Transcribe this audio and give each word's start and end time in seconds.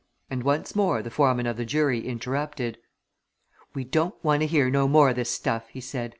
And 0.31 0.41
once 0.41 0.75
more 0.75 1.03
the 1.03 1.11
foreman 1.11 1.45
of 1.45 1.57
the 1.57 1.63
jury 1.63 2.07
interrupted. 2.07 2.79
"We 3.75 3.83
don't 3.83 4.15
want 4.23 4.41
to 4.41 4.47
hear 4.47 4.67
no 4.67 4.87
more 4.87 5.09
o' 5.09 5.13
this 5.13 5.29
stuff!" 5.29 5.67
he 5.69 5.79
said. 5.79 6.09